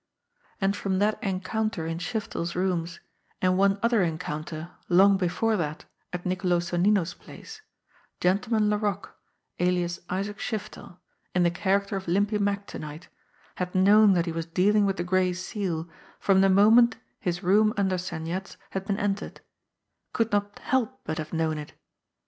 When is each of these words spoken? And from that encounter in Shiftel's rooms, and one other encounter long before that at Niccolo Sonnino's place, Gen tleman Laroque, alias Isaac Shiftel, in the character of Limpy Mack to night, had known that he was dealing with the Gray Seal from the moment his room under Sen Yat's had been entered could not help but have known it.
And 0.59 0.75
from 0.75 0.97
that 0.97 1.23
encounter 1.23 1.85
in 1.85 1.99
Shiftel's 1.99 2.55
rooms, 2.55 2.99
and 3.39 3.55
one 3.55 3.77
other 3.83 4.01
encounter 4.01 4.71
long 4.89 5.15
before 5.15 5.55
that 5.57 5.85
at 6.11 6.25
Niccolo 6.25 6.57
Sonnino's 6.59 7.13
place, 7.13 7.61
Gen 8.19 8.39
tleman 8.39 8.69
Laroque, 8.69 9.15
alias 9.59 9.99
Isaac 10.09 10.39
Shiftel, 10.39 10.97
in 11.35 11.43
the 11.43 11.51
character 11.51 11.97
of 11.97 12.07
Limpy 12.07 12.39
Mack 12.39 12.65
to 12.65 12.79
night, 12.79 13.09
had 13.57 13.75
known 13.75 14.13
that 14.13 14.25
he 14.25 14.31
was 14.31 14.47
dealing 14.47 14.87
with 14.87 14.97
the 14.97 15.03
Gray 15.03 15.33
Seal 15.33 15.87
from 16.19 16.41
the 16.41 16.49
moment 16.49 16.95
his 17.19 17.43
room 17.43 17.71
under 17.77 17.99
Sen 17.99 18.25
Yat's 18.25 18.57
had 18.71 18.85
been 18.87 18.97
entered 18.97 19.39
could 20.13 20.31
not 20.31 20.57
help 20.57 21.01
but 21.03 21.19
have 21.19 21.31
known 21.31 21.59
it. 21.59 21.73